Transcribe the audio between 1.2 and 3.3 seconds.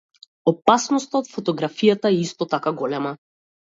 од фотографијата е исто така голема.